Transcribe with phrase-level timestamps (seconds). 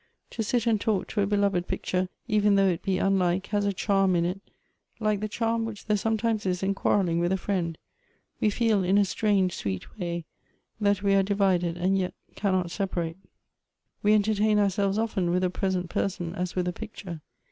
[0.31, 3.71] To sit and talk to a belov^ picture, even though it be unlike, has a
[3.71, 4.41] charm in it,
[4.99, 7.77] like the charm which there sometimes is in quarrelling with a friend.
[8.39, 10.25] We feel, in a strange sweet way,
[10.79, 13.17] that we are divided and yet cannot separate.""
[14.01, 17.21] We entertain ourselves often with a present person as with a picture.